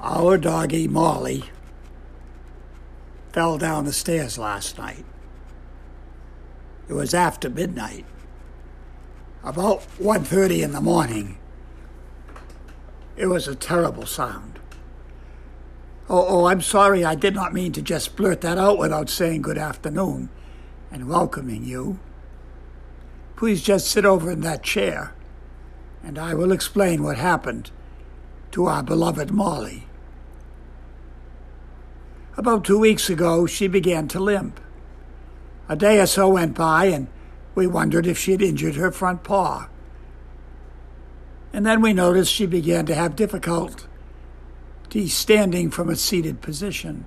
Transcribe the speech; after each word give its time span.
Our 0.00 0.38
doggy 0.38 0.86
Molly 0.86 1.44
fell 3.32 3.58
down 3.58 3.84
the 3.84 3.92
stairs 3.92 4.38
last 4.38 4.78
night. 4.78 5.04
It 6.88 6.92
was 6.92 7.14
after 7.14 7.50
midnight. 7.50 8.06
About 9.42 9.82
1:30 9.98 10.62
in 10.62 10.72
the 10.72 10.80
morning. 10.80 11.38
It 13.16 13.26
was 13.26 13.48
a 13.48 13.56
terrible 13.56 14.06
sound. 14.06 14.60
Oh, 16.08 16.24
oh, 16.26 16.44
I'm 16.46 16.62
sorry. 16.62 17.04
I 17.04 17.16
did 17.16 17.34
not 17.34 17.52
mean 17.52 17.72
to 17.72 17.82
just 17.82 18.16
blurt 18.16 18.40
that 18.42 18.56
out 18.56 18.78
without 18.78 19.10
saying 19.10 19.42
good 19.42 19.58
afternoon 19.58 20.30
and 20.92 21.08
welcoming 21.08 21.64
you. 21.64 21.98
Please 23.36 23.62
just 23.62 23.90
sit 23.90 24.04
over 24.04 24.30
in 24.30 24.40
that 24.42 24.62
chair, 24.62 25.12
and 26.02 26.18
I 26.18 26.34
will 26.34 26.52
explain 26.52 27.02
what 27.02 27.18
happened 27.18 27.72
to 28.52 28.66
our 28.66 28.82
beloved 28.82 29.30
Molly. 29.30 29.84
About 32.36 32.64
two 32.64 32.78
weeks 32.78 33.10
ago, 33.10 33.46
she 33.46 33.66
began 33.66 34.06
to 34.08 34.20
limp. 34.20 34.60
A 35.68 35.76
day 35.76 36.00
or 36.00 36.06
so 36.06 36.28
went 36.28 36.54
by, 36.54 36.86
and 36.86 37.08
we 37.54 37.66
wondered 37.66 38.06
if 38.06 38.16
she 38.16 38.32
had 38.32 38.42
injured 38.42 38.76
her 38.76 38.92
front 38.92 39.24
paw. 39.24 39.68
And 41.52 41.66
then 41.66 41.82
we 41.82 41.92
noticed 41.92 42.32
she 42.32 42.46
began 42.46 42.86
to 42.86 42.94
have 42.94 43.16
difficulty 43.16 43.84
standing 45.08 45.70
from 45.70 45.88
a 45.88 45.96
seated 45.96 46.40
position. 46.40 47.04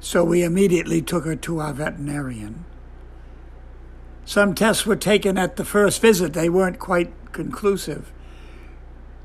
So 0.00 0.24
we 0.24 0.42
immediately 0.42 1.02
took 1.02 1.24
her 1.24 1.36
to 1.36 1.60
our 1.60 1.72
veterinarian. 1.72 2.64
Some 4.24 4.54
tests 4.54 4.86
were 4.86 4.96
taken 4.96 5.38
at 5.38 5.56
the 5.56 5.64
first 5.64 6.00
visit, 6.02 6.32
they 6.32 6.48
weren't 6.48 6.78
quite 6.78 7.12
conclusive. 7.32 8.12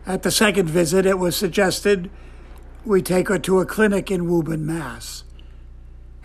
At 0.07 0.21
the 0.21 0.31
second 0.31 0.69
visit, 0.69 1.05
it 1.05 1.17
was 1.17 1.35
suggested 1.35 2.11
we 2.85 3.01
take 3.01 3.27
her 3.27 3.39
to 3.39 3.59
a 3.59 3.65
clinic 3.65 4.11
in 4.11 4.29
Woburn, 4.29 4.65
Mass. 4.65 5.23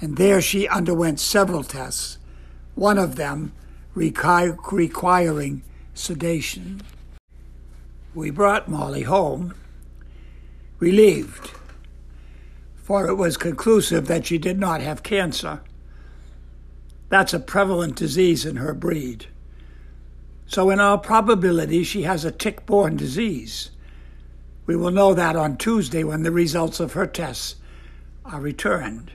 And 0.00 0.17
there 0.17 0.42
she 0.42 0.69
underwent 0.69 1.19
several 1.19 1.64
tests, 1.64 2.19
one 2.75 2.98
of 2.98 3.17
them 3.17 3.53
requiring 3.95 5.62
sedation. 5.95 6.83
We 8.14 8.31
brought 8.31 8.69
Molly 8.69 9.03
home, 9.03 9.55
relieved, 10.78 11.53
for 12.77 13.06
it 13.06 13.14
was 13.14 13.36
conclusive 13.36 14.06
that 14.08 14.27
she 14.27 14.36
did 14.36 14.58
not 14.58 14.81
have 14.81 15.03
cancer. 15.03 15.62
That's 17.08 17.33
a 17.33 17.41
prevalent 17.41 17.97
disease 17.97 18.45
in 18.45 18.56
her 18.56 18.75
breed. 18.75 19.27
So, 20.51 20.69
in 20.70 20.81
all 20.81 20.98
probability, 20.98 21.84
she 21.84 22.03
has 22.03 22.25
a 22.25 22.33
tick 22.33 22.67
borne 22.67 22.97
disease. 22.97 23.70
We 24.67 24.75
will 24.75 24.91
know 24.91 25.15
that 25.15 25.37
on 25.37 25.57
Tuesday 25.57 26.03
when 26.03 26.25
the 26.25 26.33
results 26.33 26.81
of 26.81 26.95
her 26.95 27.07
tests 27.07 27.55
are 28.25 28.41
returned. 28.41 29.12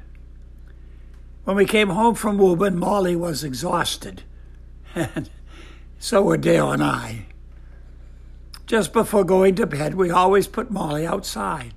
When 1.44 1.58
we 1.58 1.66
came 1.66 1.90
home 1.90 2.16
from 2.16 2.38
Woburn, 2.38 2.80
Molly 2.80 3.18
was 3.18 3.44
exhausted, 3.44 4.24
and 4.96 5.30
so 6.00 6.22
were 6.22 6.38
Dale 6.38 6.72
and 6.72 6.82
I. 6.82 7.26
Just 8.66 8.94
before 8.94 9.26
going 9.26 9.56
to 9.56 9.68
bed, 9.68 9.96
we 9.96 10.10
always 10.10 10.48
put 10.48 10.72
Molly 10.72 11.06
outside. 11.06 11.74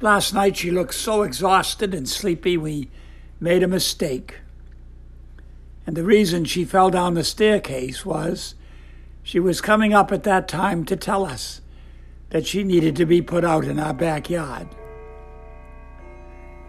Last 0.00 0.32
night 0.32 0.56
she 0.56 0.70
looked 0.70 0.94
so 0.94 1.20
exhausted 1.20 1.92
and 1.92 2.08
sleepy 2.08 2.56
we 2.56 2.88
made 3.40 3.62
a 3.62 3.68
mistake. 3.68 4.36
And 5.88 5.96
the 5.96 6.04
reason 6.04 6.44
she 6.44 6.66
fell 6.66 6.90
down 6.90 7.14
the 7.14 7.24
staircase 7.24 8.04
was 8.04 8.54
she 9.22 9.40
was 9.40 9.62
coming 9.62 9.94
up 9.94 10.12
at 10.12 10.22
that 10.24 10.46
time 10.46 10.84
to 10.84 10.96
tell 10.96 11.24
us 11.24 11.62
that 12.28 12.46
she 12.46 12.62
needed 12.62 12.94
to 12.96 13.06
be 13.06 13.22
put 13.22 13.42
out 13.42 13.64
in 13.64 13.78
our 13.78 13.94
backyard. 13.94 14.68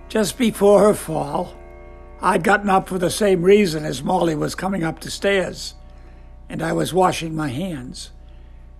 Just 0.08 0.38
before 0.38 0.80
her 0.84 0.94
fall, 0.94 1.54
I'd 2.22 2.46
gotten 2.46 2.70
up 2.70 2.88
for 2.88 2.98
the 2.98 3.10
same 3.10 3.42
reason 3.42 3.84
as 3.84 4.02
Molly 4.02 4.36
was 4.36 4.56
coming 4.56 4.86
up 4.86 5.02
the 5.02 5.12
stairs, 5.12 5.74
and 6.48 6.64
I 6.64 6.72
was 6.72 6.94
washing 6.94 7.36
my 7.36 7.50
hands. 7.50 8.12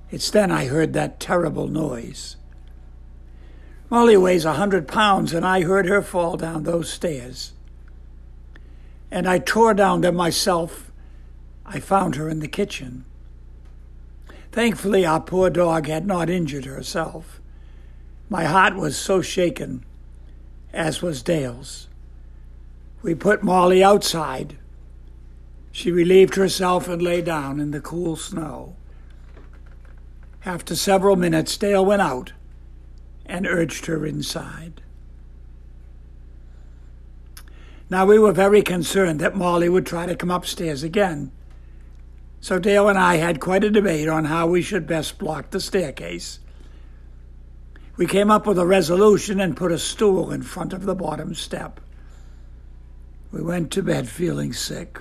It's 0.10 0.32
then 0.32 0.52
I 0.52 0.68
heard 0.68 0.94
that 0.94 1.20
terrible 1.20 1.68
noise. 1.68 2.38
Molly 3.90 4.16
weighs 4.16 4.46
a 4.46 4.54
hundred 4.54 4.88
pounds, 4.88 5.34
and 5.34 5.46
I 5.46 5.64
heard 5.64 5.88
her 5.88 6.02
fall 6.02 6.38
down 6.38 6.64
those 6.64 6.90
stairs. 6.90 7.52
And 9.12 9.28
I 9.28 9.40
tore 9.40 9.74
down 9.74 10.02
them 10.02 10.16
myself. 10.16 10.92
I 11.66 11.80
found 11.80 12.16
her 12.16 12.30
in 12.30 12.40
the 12.40 12.48
kitchen. 12.48 13.06
Thankfully, 14.52 15.06
our 15.06 15.20
poor 15.20 15.50
dog 15.50 15.88
had 15.88 16.08
not 16.08 16.30
injured 16.30 16.66
herself. 16.66 17.40
My 18.30 18.46
heart 18.46 18.76
was 18.76 18.98
so 18.98 19.22
shaken, 19.22 19.84
as 20.74 21.02
was 21.02 21.24
Dale's. 21.24 21.88
We 23.02 23.16
put 23.16 23.44
Molly 23.44 23.84
outside. 23.84 24.58
She 25.72 25.92
relieved 25.92 26.36
herself 26.36 26.88
and 26.88 27.02
lay 27.02 27.22
down 27.22 27.60
in 27.60 27.72
the 27.72 27.80
cool 27.80 28.16
snow. 28.16 28.76
After 30.46 30.76
several 30.76 31.16
minutes, 31.16 31.56
Dale 31.58 31.86
went 31.86 32.02
out 32.02 32.34
and 33.26 33.46
urged 33.46 33.86
her 33.86 34.06
inside. 34.06 34.82
Now, 37.90 38.06
we 38.06 38.20
were 38.20 38.32
very 38.32 38.62
concerned 38.62 39.20
that 39.20 39.36
Molly 39.36 39.68
would 39.68 39.86
try 39.86 40.06
to 40.06 40.16
come 40.16 40.32
upstairs 40.32 40.84
again 40.84 41.32
so 42.42 42.58
Dale 42.58 42.88
and 42.88 42.98
I 42.98 43.18
had 43.18 43.40
quite 43.40 43.64
a 43.64 43.70
debate 43.70 44.08
on 44.08 44.26
how 44.26 44.48
we 44.48 44.62
should 44.62 44.88
best 44.88 45.18
block 45.18 45.50
the 45.50 45.60
staircase. 45.60 46.40
We 47.98 48.06
came 48.06 48.32
up 48.32 48.48
with 48.48 48.58
a 48.58 48.66
resolution 48.66 49.42
and 49.42 49.58
put 49.58 49.74
a 49.74 49.80
stool 49.80 50.32
in 50.32 50.42
front 50.42 50.72
of 50.72 50.86
the 50.86 50.96
bottom 50.96 51.36
step. 51.36 51.82
We 53.32 53.42
went 53.42 53.72
to 53.72 53.84
bed 53.84 54.08
feeling 54.08 54.54
sick 54.54 55.00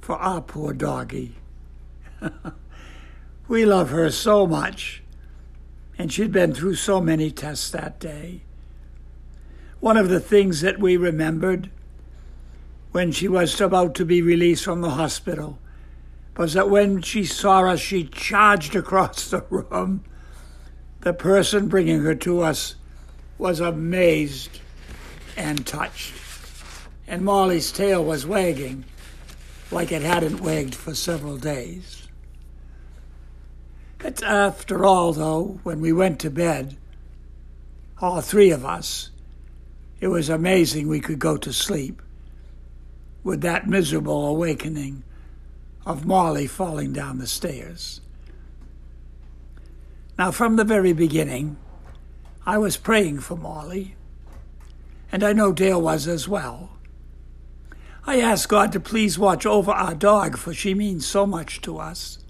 for 0.00 0.16
our 0.16 0.40
poor 0.40 0.72
doggie. 0.72 1.34
we 3.48 3.66
love 3.66 3.90
her 3.90 4.10
so 4.10 4.46
much, 4.46 5.02
and 5.98 6.12
she'd 6.12 6.32
been 6.32 6.54
through 6.54 6.76
so 6.76 7.00
many 7.00 7.32
tests 7.32 7.68
that 7.72 7.98
day. 7.98 8.42
One 9.80 9.96
of 9.96 10.08
the 10.08 10.20
things 10.20 10.60
that 10.60 10.78
we 10.78 10.96
remembered 10.96 11.68
when 12.92 13.12
she 13.12 13.28
was 13.28 13.60
about 13.60 13.94
to 13.94 14.04
be 14.04 14.22
released 14.22 14.64
from 14.64 14.80
the 14.80 14.90
hospital 14.90 15.58
was 16.36 16.54
that 16.54 16.70
when 16.70 17.02
she 17.02 17.24
saw 17.24 17.62
us, 17.64 17.80
she 17.80 18.04
charged 18.04 18.76
across 18.76 19.28
the 19.30 19.44
room. 19.50 20.04
The 21.00 21.12
person 21.12 21.68
bringing 21.68 22.02
her 22.02 22.14
to 22.14 22.40
us 22.42 22.76
was 23.36 23.60
amazed 23.60 24.60
and 25.36 25.66
touched. 25.66 26.14
And 27.06 27.24
Molly's 27.24 27.72
tail 27.72 28.04
was 28.04 28.26
wagging 28.26 28.84
like 29.70 29.92
it 29.92 30.02
hadn't 30.02 30.40
wagged 30.40 30.74
for 30.74 30.94
several 30.94 31.36
days. 31.36 32.08
But 33.98 34.22
after 34.22 34.84
all, 34.84 35.12
though, 35.12 35.60
when 35.64 35.80
we 35.80 35.92
went 35.92 36.20
to 36.20 36.30
bed, 36.30 36.76
all 38.00 38.20
three 38.20 38.50
of 38.50 38.64
us, 38.64 39.10
it 40.00 40.08
was 40.08 40.28
amazing 40.28 40.86
we 40.86 41.00
could 41.00 41.18
go 41.18 41.36
to 41.36 41.52
sleep 41.52 42.00
with 43.28 43.42
that 43.42 43.68
miserable 43.68 44.26
awakening 44.26 45.04
of 45.84 46.06
Molly 46.06 46.46
falling 46.46 46.94
down 46.94 47.18
the 47.18 47.26
stairs. 47.26 48.00
Now, 50.18 50.30
from 50.30 50.56
the 50.56 50.64
very 50.64 50.94
beginning, 50.94 51.58
I 52.46 52.56
was 52.56 52.78
praying 52.78 53.20
for 53.20 53.36
Molly, 53.36 53.96
and 55.12 55.22
I 55.22 55.34
know 55.34 55.52
Dale 55.52 55.78
was 55.78 56.08
as 56.08 56.26
well. 56.26 56.78
I 58.06 58.18
asked 58.18 58.48
God 58.48 58.72
to 58.72 58.80
please 58.80 59.18
watch 59.18 59.44
over 59.44 59.72
our 59.72 59.94
dog, 59.94 60.38
for 60.38 60.54
she 60.54 60.72
means 60.72 61.06
so 61.06 61.26
much 61.26 61.60
to 61.60 61.76
us. 61.76 62.20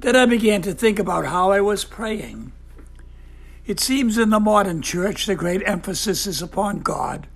Then 0.00 0.16
I 0.16 0.26
began 0.26 0.62
to 0.62 0.74
think 0.74 0.98
about 0.98 1.26
how 1.26 1.52
I 1.52 1.60
was 1.60 1.84
praying. 1.84 2.50
It 3.66 3.78
seems 3.78 4.18
in 4.18 4.30
the 4.30 4.40
modern 4.40 4.82
church 4.82 5.26
the 5.26 5.36
great 5.36 5.62
emphasis 5.64 6.26
is 6.26 6.42
upon 6.42 6.80
God, 6.80 7.28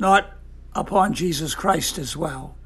not 0.00 0.33
upon 0.74 1.14
Jesus 1.14 1.54
Christ 1.54 1.98
as 1.98 2.16
well. 2.16 2.56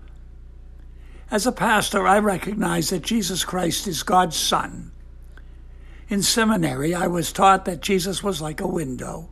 As 1.31 1.47
a 1.47 1.53
pastor, 1.53 2.07
I 2.07 2.19
recognize 2.19 2.91
that 2.91 3.03
Jesus 3.03 3.45
Christ 3.45 3.87
is 3.87 4.03
God's 4.03 4.37
Son. 4.37 4.93
In 6.09 6.23
seminary, 6.23 6.95
I 6.95 7.07
was 7.07 7.33
taught 7.33 7.67
that 7.67 7.83
Jesus 7.83 8.23
was 8.23 8.41
like 8.41 8.61
a 8.61 8.67
window. 8.67 9.29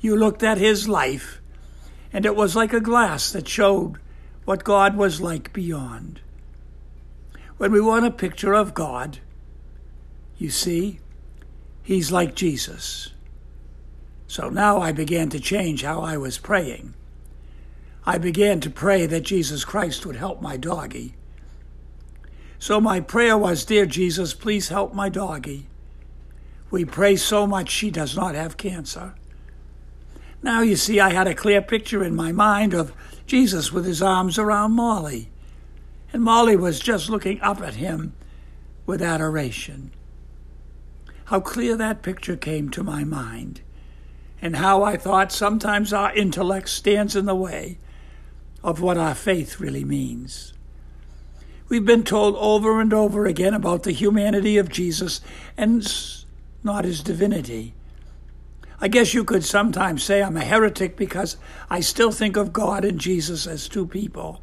You 0.00 0.16
looked 0.16 0.42
at 0.42 0.58
his 0.58 0.86
life, 0.86 1.40
and 2.12 2.26
it 2.26 2.36
was 2.36 2.54
like 2.54 2.74
a 2.74 2.80
glass 2.80 3.32
that 3.32 3.48
showed 3.48 3.96
what 4.44 4.64
God 4.64 4.96
was 4.96 5.22
like 5.22 5.54
beyond. 5.54 6.20
When 7.56 7.72
we 7.72 7.80
want 7.80 8.04
a 8.04 8.10
picture 8.10 8.52
of 8.52 8.74
God, 8.74 9.20
you 10.36 10.50
see, 10.50 11.00
he's 11.82 12.12
like 12.12 12.34
Jesus. 12.34 13.12
So 14.26 14.50
now 14.50 14.80
I 14.80 14.92
began 14.92 15.30
to 15.30 15.40
change 15.40 15.84
how 15.84 16.02
I 16.02 16.18
was 16.18 16.36
praying. 16.36 16.92
I 18.06 18.18
began 18.18 18.60
to 18.60 18.70
pray 18.70 19.06
that 19.06 19.22
Jesus 19.22 19.64
Christ 19.64 20.04
would 20.04 20.16
help 20.16 20.42
my 20.42 20.56
doggie. 20.56 21.14
So 22.58 22.80
my 22.80 23.00
prayer 23.00 23.36
was, 23.36 23.64
Dear 23.64 23.86
Jesus, 23.86 24.34
please 24.34 24.68
help 24.68 24.94
my 24.94 25.08
doggie. 25.08 25.66
We 26.70 26.84
pray 26.84 27.16
so 27.16 27.46
much 27.46 27.70
she 27.70 27.90
does 27.90 28.16
not 28.16 28.34
have 28.34 28.56
cancer. 28.56 29.14
Now, 30.42 30.60
you 30.60 30.76
see, 30.76 31.00
I 31.00 31.10
had 31.10 31.26
a 31.26 31.34
clear 31.34 31.62
picture 31.62 32.04
in 32.04 32.14
my 32.14 32.32
mind 32.32 32.74
of 32.74 32.92
Jesus 33.26 33.72
with 33.72 33.86
his 33.86 34.02
arms 34.02 34.38
around 34.38 34.72
Molly, 34.72 35.30
and 36.12 36.22
Molly 36.22 36.56
was 36.56 36.80
just 36.80 37.08
looking 37.08 37.40
up 37.40 37.62
at 37.62 37.76
him 37.76 38.12
with 38.84 39.00
adoration. 39.00 39.90
How 41.26 41.40
clear 41.40 41.76
that 41.76 42.02
picture 42.02 42.36
came 42.36 42.68
to 42.70 42.82
my 42.82 43.04
mind, 43.04 43.62
and 44.42 44.56
how 44.56 44.82
I 44.82 44.98
thought 44.98 45.32
sometimes 45.32 45.94
our 45.94 46.14
intellect 46.14 46.68
stands 46.68 47.16
in 47.16 47.24
the 47.24 47.34
way 47.34 47.78
of 48.64 48.80
what 48.80 48.96
our 48.96 49.14
faith 49.14 49.60
really 49.60 49.84
means. 49.84 50.54
We've 51.68 51.84
been 51.84 52.02
told 52.02 52.34
over 52.36 52.80
and 52.80 52.92
over 52.92 53.26
again 53.26 53.52
about 53.52 53.82
the 53.82 53.92
humanity 53.92 54.56
of 54.56 54.70
Jesus 54.70 55.20
and 55.56 55.86
not 56.62 56.86
his 56.86 57.02
divinity. 57.02 57.74
I 58.80 58.88
guess 58.88 59.14
you 59.14 59.22
could 59.22 59.44
sometimes 59.44 60.02
say 60.02 60.22
I'm 60.22 60.36
a 60.36 60.44
heretic 60.44 60.96
because 60.96 61.36
I 61.68 61.80
still 61.80 62.10
think 62.10 62.36
of 62.36 62.52
God 62.52 62.84
and 62.84 62.98
Jesus 62.98 63.46
as 63.46 63.68
two 63.68 63.86
people. 63.86 64.42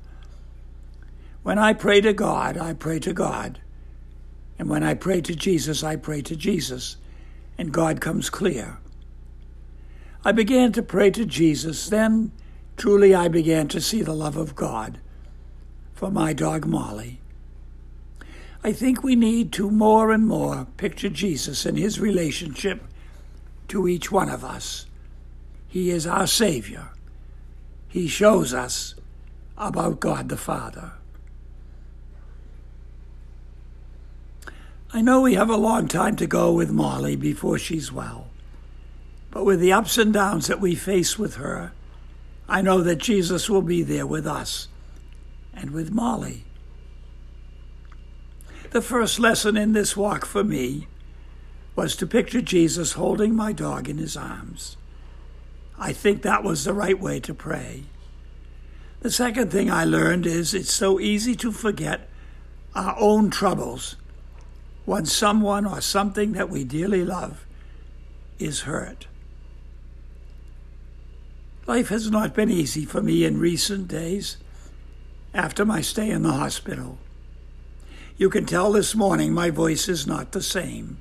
When 1.44 1.58
I 1.58 1.74
pray 1.74 2.00
to 2.02 2.14
God, 2.14 2.58
I 2.58 2.74
pray 2.74 3.00
to 3.00 3.14
God. 3.14 3.60
And 4.60 4.70
when 4.70 4.84
I 4.84 4.94
pray 4.94 5.22
to 5.22 5.36
Jesus, 5.36 5.84
I 5.84 5.96
pray 5.96 6.22
to 6.22 6.36
Jesus. 6.36 6.98
And 7.58 7.72
God 7.72 8.02
comes 8.02 8.30
clear. 8.30 8.78
I 10.24 10.32
began 10.32 10.72
to 10.74 10.84
pray 10.84 11.10
to 11.12 11.26
Jesus. 11.26 11.90
Then, 11.90 12.32
truly, 12.78 13.14
I 13.14 13.28
began 13.28 13.68
to 13.70 13.82
see 13.82 14.02
the 14.02 14.14
love 14.14 14.38
of 14.38 14.56
God 14.56 15.00
for 15.94 16.10
my 16.10 16.34
dog 16.34 16.66
Molly. 16.66 17.20
I 18.64 18.72
think 18.72 19.04
we 19.04 19.16
need 19.16 19.52
to 19.54 19.72
more 19.72 20.12
and 20.12 20.28
more 20.28 20.68
picture 20.78 21.10
Jesus 21.10 21.66
and 21.66 21.78
his 21.78 22.00
relationship 22.00 22.84
to 23.70 23.88
each 23.88 24.12
one 24.12 24.30
of 24.30 24.44
us. 24.44 24.86
He 25.68 25.90
is 25.90 26.06
our 26.06 26.28
Savior. 26.28 26.90
He 27.88 28.08
shows 28.08 28.54
us 28.54 28.96
about 29.58 30.00
God 30.00 30.30
the 30.30 30.38
Father. 30.38 30.94
I 34.94 35.02
know 35.02 35.22
we 35.22 35.36
have 35.36 35.50
a 35.50 35.56
long 35.56 35.88
time 35.88 36.16
to 36.18 36.28
go 36.28 36.52
with 36.52 36.72
Molly 36.72 37.16
before 37.16 37.58
she's 37.58 37.92
well, 37.92 38.28
but 39.30 39.46
with 39.46 39.60
the 39.62 39.72
ups 39.72 39.98
and 39.98 40.12
downs 40.12 40.48
that 40.48 40.60
we 40.60 40.76
face 40.76 41.18
with 41.18 41.36
her, 41.36 41.72
I 42.52 42.62
know 42.62 42.82
that 42.82 42.98
Jesus 42.98 43.50
will 43.50 43.62
be 43.62 43.82
there 43.82 44.06
with 44.06 44.28
us 44.28 44.68
and 45.54 45.72
with 45.72 45.94
Molly. 45.94 46.44
The 48.72 48.82
first 48.82 49.20
lesson 49.20 49.56
in 49.56 49.72
this 49.72 49.96
walk 49.96 50.26
for 50.26 50.44
me 50.44 50.88
was 51.78 51.96
to 51.96 52.06
picture 52.06 52.42
Jesus 52.42 52.92
holding 52.92 53.34
my 53.34 53.54
dog 53.54 53.88
in 53.88 54.00
his 54.00 54.18
arms. 54.18 54.76
I 55.80 55.94
think 55.94 56.24
that 56.24 56.44
was 56.44 56.66
the 56.66 56.74
right 56.74 57.00
way 57.00 57.22
to 57.22 57.34
pray. 57.34 57.84
The 59.00 59.12
second 59.12 59.50
thing 59.50 59.72
I 59.72 59.86
learned 59.86 60.26
is 60.26 60.54
it's 60.54 60.74
so 60.74 61.00
easy 61.00 61.36
to 61.36 61.54
forget 61.54 62.10
our 62.76 62.98
own 63.00 63.30
troubles 63.30 63.96
when 64.84 65.06
someone 65.06 65.66
or 65.66 65.80
something 65.80 66.34
that 66.34 66.50
we 66.50 66.66
dearly 66.66 67.06
love 67.06 67.46
is 68.40 68.64
hurt. 68.64 69.08
Life 71.72 71.88
has 71.88 72.12
not 72.12 72.34
been 72.34 72.52
easy 72.52 72.84
for 72.84 73.02
me 73.02 73.24
in 73.24 73.40
recent 73.40 73.88
days 73.88 74.36
after 75.34 75.64
my 75.64 75.80
stay 75.80 76.10
in 76.10 76.22
the 76.22 76.34
hospital. 76.34 76.98
You 78.18 78.30
can 78.30 78.46
tell 78.46 78.74
this 78.74 78.94
morning 78.94 79.32
my 79.32 79.52
voice 79.52 79.88
is 79.88 80.06
not 80.06 80.34
the 80.34 80.42
same 80.42 80.98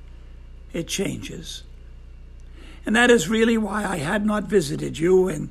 it 0.72 0.86
changes. 0.86 1.64
And 2.86 2.94
that 2.94 3.10
is 3.10 3.28
really 3.28 3.58
why 3.58 3.84
I 3.84 3.96
had 3.96 4.24
not 4.24 4.44
visited 4.44 4.96
you 4.96 5.26
and 5.26 5.48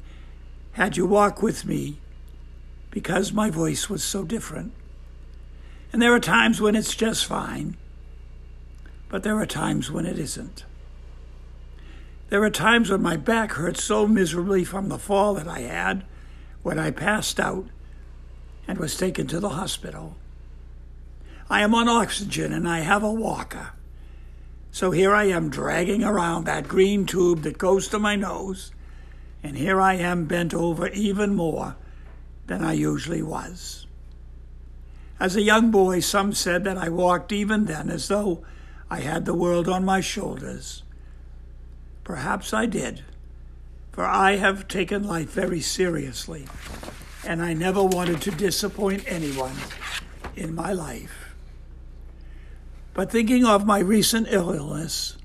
had 0.72 0.96
you 0.96 1.06
walk 1.06 1.42
with 1.42 1.66
me, 1.66 1.98
because 2.90 3.34
my 3.34 3.50
voice 3.50 3.90
was 3.90 4.02
so 4.02 4.24
different. 4.24 4.72
And 5.92 6.02
there 6.02 6.14
are 6.14 6.22
times 6.22 6.62
when 6.62 6.78
it's 6.78 6.96
just 6.96 7.26
fine, 7.26 7.76
but 9.10 9.24
there 9.24 9.38
are 9.38 9.46
times 9.46 9.92
when 9.92 10.06
it 10.06 10.18
isn't. 10.18 10.64
There 12.30 12.44
are 12.44 12.52
times 12.52 12.92
when 12.92 13.02
my 13.02 13.18
back 13.18 13.54
hurts 13.54 13.84
so 13.84 14.08
miserably 14.08 14.64
from 14.64 14.90
the 14.90 15.00
fall 15.00 15.34
that 15.34 15.48
I 15.48 15.62
had 15.62 16.04
when 16.62 16.78
I 16.78 16.92
passed 16.92 17.40
out 17.40 17.66
and 18.68 18.78
was 18.78 18.96
taken 18.96 19.26
to 19.28 19.40
the 19.40 19.50
hospital. 19.50 20.16
I 21.50 21.62
am 21.62 21.74
on 21.74 21.90
oxygen 21.90 22.54
and 22.54 22.70
I 22.70 22.82
have 22.82 23.02
a 23.02 23.12
walker. 23.12 23.72
So 24.72 24.92
here 24.92 25.16
I 25.16 25.24
am 25.26 25.50
dragging 25.50 26.04
around 26.04 26.46
that 26.46 26.68
green 26.68 27.08
tube 27.08 27.42
that 27.42 27.58
goes 27.58 27.88
to 27.88 27.98
my 27.98 28.16
nose, 28.16 28.72
and 29.42 29.58
here 29.58 29.82
I 29.82 29.96
am 29.96 30.26
bent 30.26 30.54
over 30.54 30.88
even 30.90 31.36
more 31.36 31.76
than 32.46 32.64
I 32.64 32.74
usually 32.74 33.24
was. 33.24 33.88
As 35.20 35.36
a 35.36 35.42
young 35.42 35.72
boy, 35.72 36.02
some 36.02 36.34
said 36.34 36.64
that 36.66 36.78
I 36.78 36.90
walked 36.90 37.32
even 37.32 37.66
then 37.66 37.90
as 37.90 38.08
though 38.08 38.46
I 38.92 39.00
had 39.00 39.26
the 39.26 39.34
world 39.34 39.68
on 39.68 39.84
my 39.84 40.02
shoulders. 40.02 40.84
Perhaps 42.10 42.56
I 42.56 42.66
did, 42.66 43.04
for 43.92 44.04
I 44.04 44.38
have 44.38 44.68
taken 44.68 45.04
life 45.04 45.30
very 45.30 45.62
seriously, 45.62 46.48
and 47.24 47.40
I 47.40 47.54
never 47.54 47.84
wanted 47.84 48.20
to 48.22 48.32
disappoint 48.32 49.04
anyone 49.06 49.54
in 50.36 50.56
my 50.56 50.74
life. 50.74 51.36
But 52.96 53.12
thinking 53.12 53.46
of 53.46 53.68
my 53.68 53.78
recent 53.78 54.26
illness, 54.32 55.18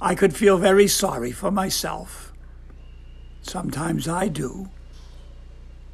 I 0.00 0.16
could 0.16 0.34
feel 0.34 0.58
very 0.58 0.88
sorry 0.88 1.30
for 1.30 1.52
myself. 1.52 2.32
Sometimes 3.42 4.08
I 4.08 4.26
do. 4.26 4.70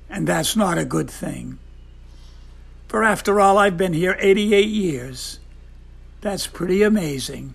And 0.08 0.26
that's 0.26 0.56
not 0.56 0.78
a 0.78 0.86
good 0.86 1.10
thing. 1.10 1.58
For 2.88 3.04
after 3.04 3.42
all, 3.42 3.58
I've 3.58 3.76
been 3.76 3.92
here 3.92 4.16
88 4.18 4.68
years. 4.68 5.38
That's 6.22 6.46
pretty 6.46 6.82
amazing. 6.82 7.52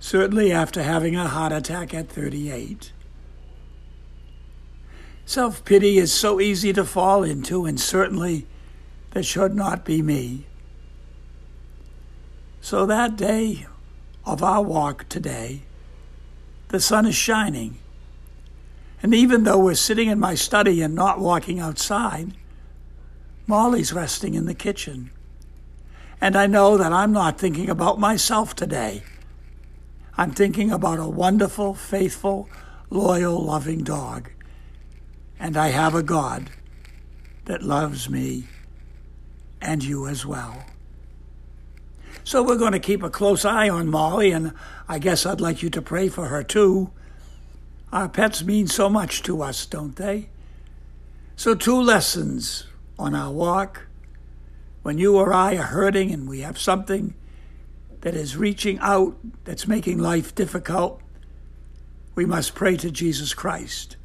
Certainly 0.00 0.50
after 0.50 0.82
having 0.82 1.14
a 1.14 1.28
heart 1.28 1.52
attack 1.52 1.92
at 1.94 2.08
38. 2.08 2.92
Self 5.26 5.64
pity 5.64 5.98
is 5.98 6.12
so 6.12 6.40
easy 6.40 6.72
to 6.72 6.84
fall 6.84 7.22
into, 7.22 7.66
and 7.66 7.78
certainly 7.78 8.46
that 9.12 9.24
should 9.24 9.54
not 9.54 9.84
be 9.84 10.02
me. 10.02 10.46
So 12.60 12.86
that 12.86 13.16
day 13.16 13.66
of 14.24 14.42
our 14.42 14.62
walk 14.62 15.08
today, 15.08 15.62
the 16.68 16.80
sun 16.80 17.06
is 17.06 17.14
shining. 17.14 17.78
And 19.02 19.14
even 19.14 19.44
though 19.44 19.58
we're 19.58 19.74
sitting 19.74 20.08
in 20.08 20.18
my 20.18 20.34
study 20.34 20.82
and 20.82 20.94
not 20.94 21.20
walking 21.20 21.60
outside, 21.60 22.32
Molly's 23.46 23.92
resting 23.92 24.34
in 24.34 24.46
the 24.46 24.54
kitchen. 24.54 25.10
And 26.20 26.36
I 26.36 26.46
know 26.46 26.76
that 26.76 26.92
I'm 26.92 27.12
not 27.12 27.38
thinking 27.38 27.70
about 27.70 27.98
myself 27.98 28.54
today. 28.54 29.02
I'm 30.16 30.32
thinking 30.32 30.70
about 30.70 30.98
a 30.98 31.08
wonderful, 31.08 31.74
faithful, 31.74 32.48
loyal, 32.90 33.42
loving 33.42 33.84
dog. 33.84 34.30
And 35.38 35.56
I 35.56 35.68
have 35.68 35.94
a 35.94 36.02
God 36.02 36.50
that 37.46 37.62
loves 37.62 38.10
me 38.10 38.44
and 39.60 39.82
you 39.82 40.06
as 40.06 40.26
well. 40.26 40.64
So 42.24 42.42
we're 42.42 42.56
going 42.56 42.72
to 42.72 42.78
keep 42.78 43.02
a 43.02 43.10
close 43.10 43.44
eye 43.44 43.68
on 43.68 43.88
Molly, 43.88 44.30
and 44.30 44.52
I 44.88 44.98
guess 44.98 45.24
I'd 45.24 45.40
like 45.40 45.62
you 45.62 45.70
to 45.70 45.82
pray 45.82 46.08
for 46.08 46.26
her 46.26 46.42
too. 46.42 46.90
Our 47.92 48.08
pets 48.08 48.44
mean 48.44 48.68
so 48.68 48.88
much 48.88 49.22
to 49.22 49.42
us, 49.42 49.66
don't 49.66 49.96
they? 49.96 50.28
So, 51.34 51.54
two 51.54 51.80
lessons 51.80 52.66
on 52.98 53.14
our 53.14 53.32
walk. 53.32 53.86
When 54.82 54.98
you 54.98 55.16
or 55.16 55.32
I 55.32 55.56
are 55.56 55.64
hurting 55.64 56.12
and 56.12 56.28
we 56.28 56.40
have 56.40 56.58
something 56.58 57.14
that 58.00 58.14
is 58.14 58.36
reaching 58.36 58.78
out, 58.80 59.16
that's 59.44 59.68
making 59.68 59.98
life 59.98 60.34
difficult, 60.34 61.00
we 62.14 62.24
must 62.24 62.54
pray 62.54 62.76
to 62.76 62.90
Jesus 62.90 63.34
Christ 63.34 63.96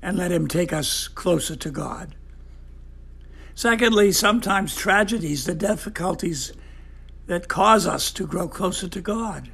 and 0.00 0.16
let 0.16 0.32
Him 0.32 0.48
take 0.48 0.72
us 0.72 1.08
closer 1.08 1.54
to 1.56 1.70
God. 1.70 2.14
Secondly, 3.54 4.12
sometimes 4.12 4.74
tragedies, 4.74 5.44
the 5.44 5.54
difficulties 5.54 6.52
that 7.26 7.48
cause 7.48 7.86
us 7.86 8.10
to 8.12 8.26
grow 8.26 8.48
closer 8.48 8.88
to 8.88 9.00
God 9.00 9.50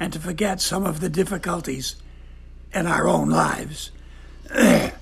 and 0.00 0.12
to 0.12 0.18
forget 0.18 0.60
some 0.60 0.84
of 0.84 1.00
the 1.00 1.08
difficulties 1.08 1.96
in 2.74 2.86
our 2.86 3.06
own 3.06 3.30
lives. 3.30 3.92
and 4.50 4.92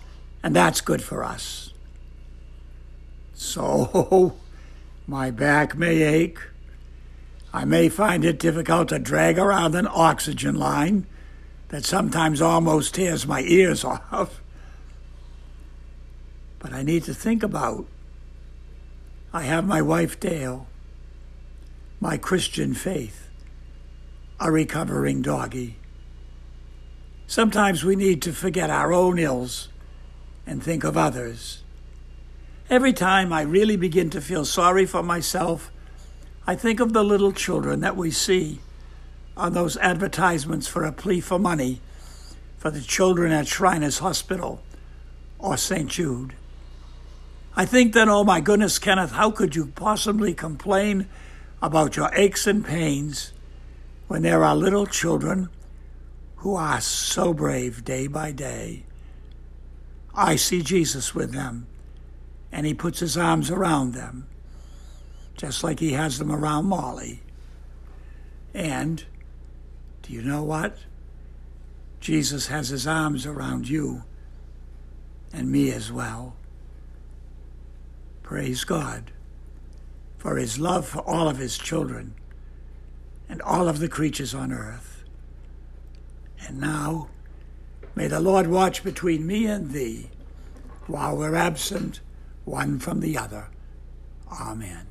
that's 0.42 0.80
good 0.80 1.02
for 1.02 1.24
us. 1.24 1.72
So, 3.34 4.36
my 5.06 5.30
back 5.30 5.76
may 5.76 6.02
ache. 6.02 6.38
I 7.54 7.64
may 7.64 7.88
find 7.88 8.24
it 8.24 8.40
difficult 8.40 8.88
to 8.88 8.98
drag 8.98 9.38
around 9.38 9.76
an 9.76 9.86
oxygen 9.88 10.56
line 10.56 11.06
that 11.68 11.84
sometimes 11.84 12.42
almost 12.42 12.96
tears 12.96 13.28
my 13.28 13.42
ears 13.42 13.84
off. 14.12 14.40
But 16.58 16.72
I 16.72 16.82
need 16.82 17.04
to 17.04 17.14
think 17.14 17.44
about 17.44 17.86
I 19.32 19.42
have 19.42 19.66
my 19.66 19.80
wife 19.80 20.18
Dale 20.18 20.66
my 22.00 22.16
Christian 22.18 22.74
faith. 22.74 23.30
a 24.40 24.50
recovering 24.50 25.22
doggy. 25.22 25.76
Sometimes 27.28 27.84
we 27.84 27.94
need 27.94 28.20
to 28.22 28.32
forget 28.32 28.68
our 28.68 28.92
own 28.92 29.18
ills 29.18 29.68
and 30.44 30.60
think 30.60 30.82
of 30.82 30.96
others. 30.96 31.62
Every 32.68 32.92
time 32.92 33.32
I 33.32 33.42
really 33.42 33.76
begin 33.76 34.10
to 34.10 34.20
feel 34.20 34.44
sorry 34.44 34.86
for 34.86 35.04
myself, 35.04 35.70
I 36.46 36.54
think 36.54 36.80
of 36.80 36.92
the 36.92 37.02
little 37.02 37.32
children 37.32 37.80
that 37.80 37.96
we 37.96 38.10
see 38.10 38.60
on 39.36 39.54
those 39.54 39.76
advertisements 39.78 40.66
for 40.66 40.84
a 40.84 40.92
plea 40.92 41.20
for 41.20 41.38
money 41.38 41.80
for 42.58 42.70
the 42.70 42.80
children 42.80 43.32
at 43.32 43.46
Shriners 43.46 43.98
Hospital 43.98 44.62
or 45.38 45.56
St. 45.56 45.90
Jude. 45.90 46.34
I 47.56 47.66
think 47.66 47.92
then, 47.92 48.08
oh 48.08 48.24
my 48.24 48.40
goodness, 48.40 48.78
Kenneth, 48.78 49.12
how 49.12 49.30
could 49.30 49.54
you 49.54 49.66
possibly 49.74 50.34
complain 50.34 51.08
about 51.62 51.96
your 51.96 52.10
aches 52.14 52.46
and 52.46 52.64
pains 52.64 53.32
when 54.08 54.22
there 54.22 54.42
are 54.42 54.56
little 54.56 54.86
children 54.86 55.48
who 56.36 56.56
are 56.56 56.80
so 56.80 57.32
brave 57.32 57.84
day 57.84 58.06
by 58.06 58.32
day? 58.32 58.84
I 60.14 60.36
see 60.36 60.62
Jesus 60.62 61.14
with 61.14 61.32
them, 61.32 61.66
and 62.52 62.66
he 62.66 62.74
puts 62.74 63.00
his 63.00 63.16
arms 63.16 63.50
around 63.50 63.94
them, 63.94 64.26
just 65.36 65.64
like 65.64 65.80
he 65.80 65.92
has 65.92 66.18
them 66.18 66.30
around 66.30 66.66
Molly. 66.66 67.20
And 68.52 69.04
do 70.02 70.12
you 70.12 70.22
know 70.22 70.42
what? 70.42 70.78
Jesus 72.00 72.48
has 72.48 72.68
his 72.68 72.86
arms 72.86 73.26
around 73.26 73.68
you 73.68 74.04
and 75.32 75.50
me 75.50 75.72
as 75.72 75.90
well. 75.90 76.36
Praise 78.22 78.64
God 78.64 79.10
for 80.18 80.36
his 80.36 80.58
love 80.58 80.86
for 80.86 81.00
all 81.00 81.28
of 81.28 81.38
his 81.38 81.58
children 81.58 82.14
and 83.28 83.42
all 83.42 83.68
of 83.68 83.78
the 83.78 83.88
creatures 83.88 84.34
on 84.34 84.52
earth. 84.52 85.04
And 86.46 86.60
now, 86.60 87.08
may 87.94 88.06
the 88.06 88.20
Lord 88.20 88.46
watch 88.46 88.84
between 88.84 89.26
me 89.26 89.46
and 89.46 89.70
thee 89.70 90.10
while 90.86 91.16
we're 91.16 91.34
absent 91.34 92.00
one 92.44 92.78
from 92.78 93.00
the 93.00 93.16
other. 93.16 93.48
Amen. 94.30 94.86